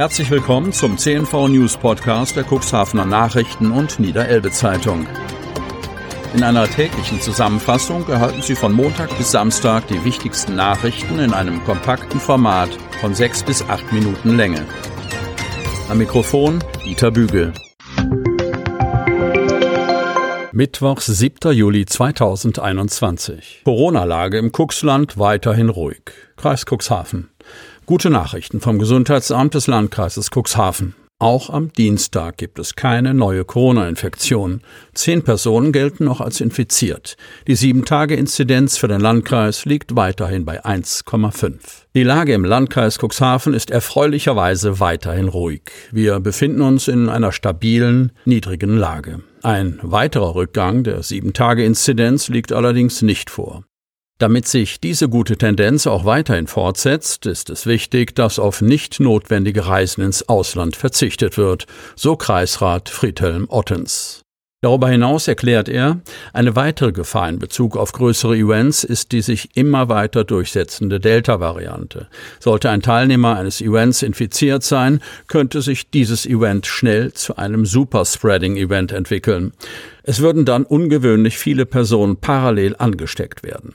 [0.00, 5.06] Herzlich willkommen zum CNV News Podcast der Cuxhavener Nachrichten und Niederelbe Zeitung.
[6.32, 11.62] In einer täglichen Zusammenfassung erhalten Sie von Montag bis Samstag die wichtigsten Nachrichten in einem
[11.64, 12.70] kompakten Format
[13.02, 14.64] von sechs bis acht Minuten Länge.
[15.90, 17.52] Am Mikrofon Dieter Bügel.
[20.52, 21.52] Mittwoch, 7.
[21.52, 23.60] Juli 2021.
[23.64, 26.00] Corona-Lage im Cuxland weiterhin ruhig.
[26.36, 27.28] Kreis Cuxhaven.
[27.90, 30.94] Gute Nachrichten vom Gesundheitsamt des Landkreises Cuxhaven.
[31.18, 34.60] Auch am Dienstag gibt es keine neue Corona-Infektion.
[34.94, 37.16] Zehn Personen gelten noch als infiziert.
[37.48, 41.58] Die Sieben-Tage-Inzidenz für den Landkreis liegt weiterhin bei 1,5.
[41.96, 45.62] Die Lage im Landkreis Cuxhaven ist erfreulicherweise weiterhin ruhig.
[45.90, 49.24] Wir befinden uns in einer stabilen, niedrigen Lage.
[49.42, 53.64] Ein weiterer Rückgang der Sieben-Tage-Inzidenz liegt allerdings nicht vor.
[54.20, 59.66] Damit sich diese gute Tendenz auch weiterhin fortsetzt, ist es wichtig, dass auf nicht notwendige
[59.66, 64.20] Reisen ins Ausland verzichtet wird, so Kreisrat Friedhelm Ottens.
[64.60, 66.02] Darüber hinaus erklärt er,
[66.34, 72.08] eine weitere Gefahr in Bezug auf größere Events ist die sich immer weiter durchsetzende Delta-Variante.
[72.40, 78.92] Sollte ein Teilnehmer eines Events infiziert sein, könnte sich dieses Event schnell zu einem Superspreading-Event
[78.92, 79.52] entwickeln.
[80.02, 83.72] Es würden dann ungewöhnlich viele Personen parallel angesteckt werden.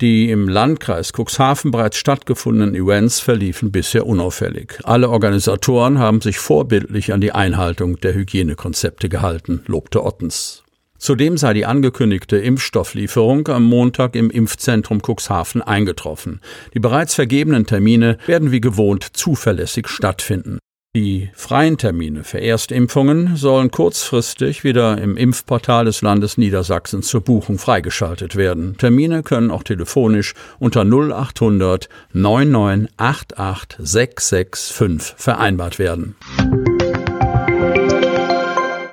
[0.00, 4.80] Die im Landkreis Cuxhaven bereits stattgefundenen Events verliefen bisher unauffällig.
[4.84, 10.64] Alle Organisatoren haben sich vorbildlich an die Einhaltung der Hygienekonzepte gehalten, lobte Ottens.
[10.98, 16.40] Zudem sei die angekündigte Impfstofflieferung am Montag im Impfzentrum Cuxhaven eingetroffen.
[16.72, 20.58] Die bereits vergebenen Termine werden wie gewohnt zuverlässig stattfinden.
[20.96, 27.58] Die freien Termine für Erstimpfungen sollen kurzfristig wieder im Impfportal des Landes Niedersachsen zur Buchung
[27.58, 28.76] freigeschaltet werden.
[28.78, 36.14] Termine können auch telefonisch unter 0800 9988 665 vereinbart werden.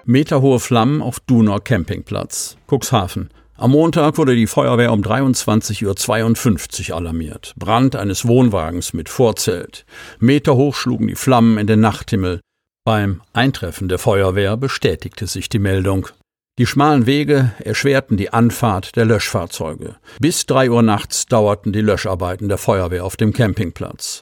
[0.04, 3.30] Meterhohe Flammen auf Dunor Campingplatz, Cuxhaven.
[3.62, 7.54] Am Montag wurde die Feuerwehr um 23.52 Uhr alarmiert.
[7.56, 9.86] Brand eines Wohnwagens mit Vorzelt.
[10.18, 12.40] Meterhoch schlugen die Flammen in den Nachthimmel.
[12.86, 16.08] Beim Eintreffen der Feuerwehr bestätigte sich die Meldung.
[16.58, 19.98] Die schmalen Wege erschwerten die Anfahrt der Löschfahrzeuge.
[20.20, 24.22] Bis drei Uhr nachts dauerten die Löscharbeiten der Feuerwehr auf dem Campingplatz.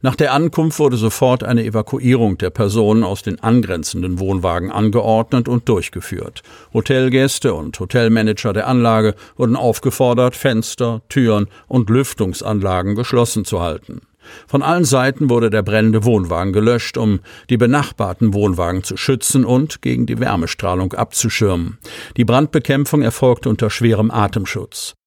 [0.00, 5.68] Nach der Ankunft wurde sofort eine Evakuierung der Personen aus den angrenzenden Wohnwagen angeordnet und
[5.68, 6.44] durchgeführt.
[6.72, 14.02] Hotelgäste und Hotelmanager der Anlage wurden aufgefordert, Fenster, Türen und Lüftungsanlagen geschlossen zu halten.
[14.46, 17.18] Von allen Seiten wurde der brennende Wohnwagen gelöscht, um
[17.50, 21.78] die benachbarten Wohnwagen zu schützen und gegen die Wärmestrahlung abzuschirmen.
[22.16, 24.97] Die Brandbekämpfung erfolgte unter schwerem Atemschutz.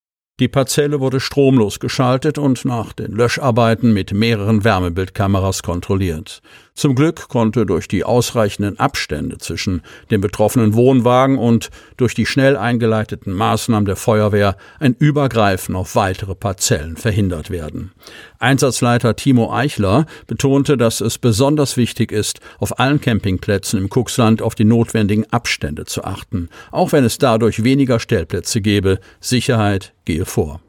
[0.41, 6.41] Die Parzelle wurde stromlos geschaltet und nach den Löscharbeiten mit mehreren Wärmebildkameras kontrolliert.
[6.73, 12.57] Zum Glück konnte durch die ausreichenden Abstände zwischen den betroffenen Wohnwagen und durch die schnell
[12.57, 17.91] eingeleiteten Maßnahmen der Feuerwehr ein Übergreifen auf weitere Parzellen verhindert werden.
[18.39, 24.55] Einsatzleiter Timo Eichler betonte, dass es besonders wichtig ist, auf allen Campingplätzen im Kuxland auf
[24.55, 28.99] die notwendigen Abstände zu achten, auch wenn es dadurch weniger Stellplätze gäbe.
[29.19, 30.59] Sicherheit gehe vor.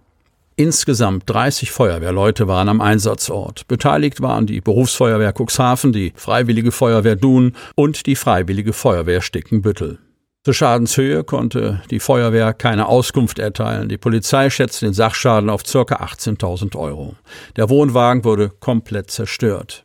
[0.54, 3.66] Insgesamt 30 Feuerwehrleute waren am Einsatzort.
[3.66, 9.98] Beteiligt waren die Berufsfeuerwehr Cuxhaven, die Freiwillige Feuerwehr Dun und die Freiwillige Feuerwehr Stickenbüttel.
[10.44, 13.88] Zur Schadenshöhe konnte die Feuerwehr keine Auskunft erteilen.
[13.88, 15.80] Die Polizei schätzt den Sachschaden auf ca.
[15.80, 17.14] 18.000 Euro.
[17.56, 19.84] Der Wohnwagen wurde komplett zerstört.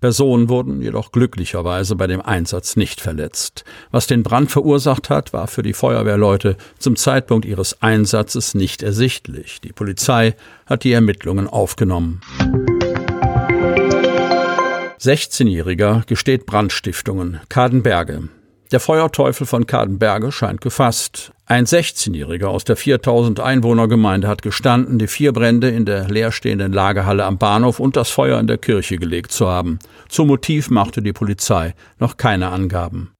[0.00, 3.64] Personen wurden jedoch glücklicherweise bei dem Einsatz nicht verletzt.
[3.90, 9.60] Was den Brand verursacht hat, war für die Feuerwehrleute zum Zeitpunkt ihres Einsatzes nicht ersichtlich.
[9.62, 10.34] Die Polizei
[10.66, 12.20] hat die Ermittlungen aufgenommen.
[15.00, 17.40] 16-Jähriger gesteht Brandstiftungen.
[17.48, 18.28] Kadenberge.
[18.74, 21.30] Der Feuerteufel von Kadenberge scheint gefasst.
[21.46, 27.24] Ein 16-Jähriger aus der 4000 Einwohnergemeinde hat gestanden, die vier Brände in der leerstehenden Lagerhalle
[27.24, 29.78] am Bahnhof und das Feuer in der Kirche gelegt zu haben.
[30.08, 33.13] Zum Motiv machte die Polizei noch keine Angaben.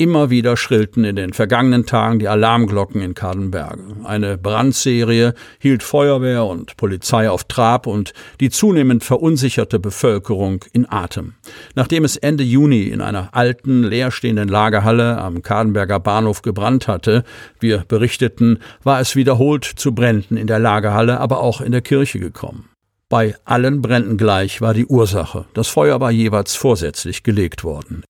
[0.00, 3.82] Immer wieder schrillten in den vergangenen Tagen die Alarmglocken in Kadenberge.
[4.04, 11.34] Eine Brandserie hielt Feuerwehr und Polizei auf Trab und die zunehmend verunsicherte Bevölkerung in Atem.
[11.74, 17.24] Nachdem es Ende Juni in einer alten, leerstehenden Lagerhalle am Kadenberger Bahnhof gebrannt hatte,
[17.58, 22.20] wir berichteten, war es wiederholt zu Bränden in der Lagerhalle, aber auch in der Kirche
[22.20, 22.68] gekommen.
[23.08, 25.46] Bei allen Bränden gleich war die Ursache.
[25.54, 28.04] Das Feuer war jeweils vorsätzlich gelegt worden.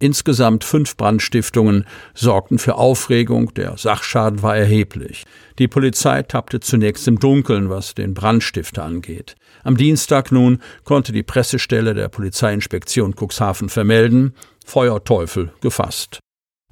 [0.00, 5.24] Insgesamt fünf Brandstiftungen sorgten für Aufregung, der Sachschaden war erheblich.
[5.58, 9.36] Die Polizei tappte zunächst im Dunkeln, was den Brandstifter angeht.
[9.62, 14.34] Am Dienstag nun konnte die Pressestelle der Polizeiinspektion Cuxhaven vermelden,
[14.66, 16.18] Feuerteufel gefasst.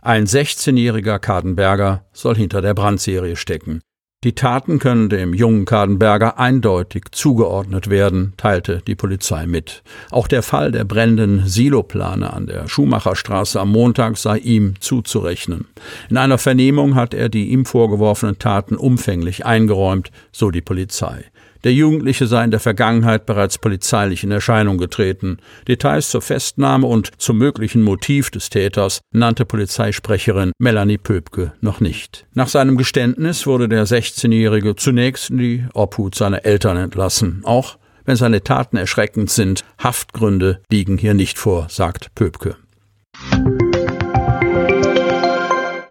[0.00, 3.82] Ein 16-jähriger Kadenberger soll hinter der Brandserie stecken.
[4.24, 9.82] Die Taten können dem jungen Kadenberger eindeutig zugeordnet werden, teilte die Polizei mit.
[10.12, 15.66] Auch der Fall der brennenden Siloplane an der Schumacherstraße am Montag sei ihm zuzurechnen.
[16.08, 21.24] In einer Vernehmung hat er die ihm vorgeworfenen Taten umfänglich eingeräumt, so die Polizei.
[21.64, 25.38] Der Jugendliche sei in der Vergangenheit bereits polizeilich in Erscheinung getreten.
[25.68, 32.26] Details zur Festnahme und zum möglichen Motiv des Täters nannte Polizeisprecherin Melanie Pöbke noch nicht.
[32.34, 37.42] Nach seinem Geständnis wurde der 16-Jährige zunächst in die Obhut seiner Eltern entlassen.
[37.44, 42.56] Auch wenn seine Taten erschreckend sind, Haftgründe liegen hier nicht vor, sagt Pöbke.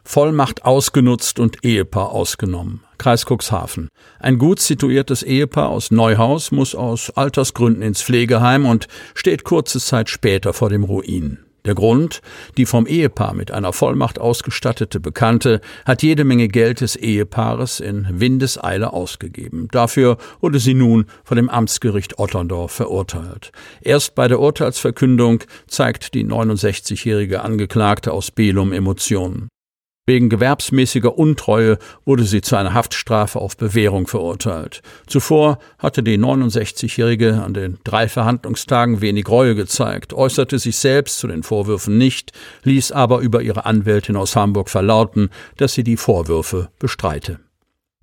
[0.04, 2.82] Vollmacht ausgenutzt und Ehepaar ausgenommen.
[3.02, 3.90] Kreis Cuxhaven.
[4.20, 10.08] Ein gut situiertes Ehepaar aus Neuhaus muss aus Altersgründen ins Pflegeheim und steht kurze Zeit
[10.08, 11.40] später vor dem Ruin.
[11.66, 12.22] Der Grund,
[12.58, 18.08] die vom Ehepaar mit einer Vollmacht ausgestattete Bekannte hat jede Menge Geld des Ehepaares in
[18.12, 19.68] Windeseile ausgegeben.
[19.72, 23.52] Dafür wurde sie nun von dem Amtsgericht Otterndorf verurteilt.
[23.82, 29.50] Erst bei der Urteilsverkündung zeigt die 69-jährige Angeklagte aus Belum Emotionen.
[30.12, 34.82] Wegen gewerbsmäßiger Untreue wurde sie zu einer Haftstrafe auf Bewährung verurteilt.
[35.08, 41.28] Zuvor hatte die 69-Jährige an den drei Verhandlungstagen wenig Reue gezeigt, äußerte sich selbst zu
[41.28, 46.68] den Vorwürfen nicht, ließ aber über ihre Anwältin aus Hamburg verlauten, dass sie die Vorwürfe
[46.78, 47.40] bestreite.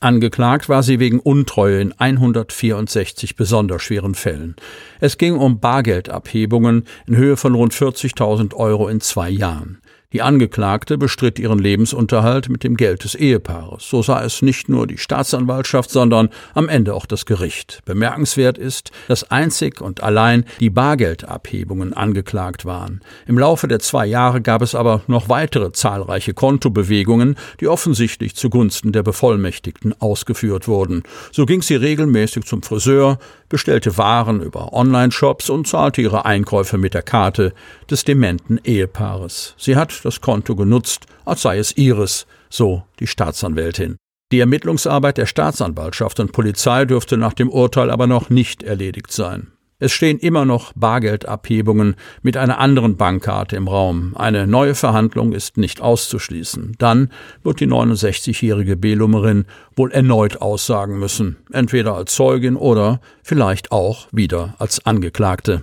[0.00, 4.56] Angeklagt war sie wegen Untreue in 164 besonders schweren Fällen.
[5.00, 9.82] Es ging um Bargeldabhebungen in Höhe von rund 40.000 Euro in zwei Jahren.
[10.14, 13.90] Die Angeklagte bestritt ihren Lebensunterhalt mit dem Geld des Ehepaares.
[13.90, 17.81] So sah es nicht nur die Staatsanwaltschaft, sondern am Ende auch das Gericht.
[17.84, 23.02] Bemerkenswert ist, dass einzig und allein die Bargeldabhebungen angeklagt waren.
[23.26, 28.93] Im Laufe der zwei Jahre gab es aber noch weitere zahlreiche Kontobewegungen, die offensichtlich zugunsten
[28.93, 31.02] der Bevollmächtigten ausgeführt wurden.
[31.32, 33.19] So ging sie regelmäßig zum Friseur,
[33.50, 37.52] bestellte Waren über Online-Shops und zahlte ihre Einkäufe mit der Karte
[37.90, 39.55] des dementen Ehepaares.
[39.58, 43.97] Sie hat das Konto genutzt, als sei es ihres, so die Staatsanwältin.
[44.31, 49.53] Die Ermittlungsarbeit der Staatsanwaltschaft und Polizei dürfte nach dem Urteil aber noch nicht erledigt sein.
[49.81, 54.17] Es stehen immer noch Bargeldabhebungen mit einer anderen Bankkarte im Raum.
[54.17, 56.75] Eine neue Verhandlung ist nicht auszuschließen.
[56.79, 57.12] Dann
[57.44, 59.47] wird die 69-jährige Belumerin
[59.77, 65.62] wohl erneut aussagen müssen, entweder als Zeugin oder vielleicht auch wieder als Angeklagte.